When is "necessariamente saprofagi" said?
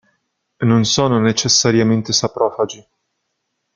1.19-2.83